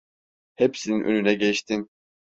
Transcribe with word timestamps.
Hepsinin 0.55 1.03
önüne 1.03 1.33
geçtin… 1.33 1.89